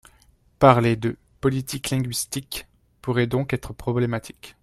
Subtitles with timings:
[0.57, 2.65] Parler de, politique linguistique,
[3.03, 4.55] pourrait donc être problématique.